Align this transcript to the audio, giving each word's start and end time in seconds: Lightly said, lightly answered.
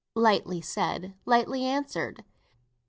Lightly 0.15 0.61
said, 0.61 1.13
lightly 1.25 1.63
answered. 1.63 2.23